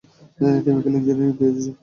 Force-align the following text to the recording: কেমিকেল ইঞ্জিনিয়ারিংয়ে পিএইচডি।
কেমিকেল 0.63 0.93
ইঞ্জিনিয়ারিংয়ে 0.97 1.37
পিএইচডি। 1.37 1.69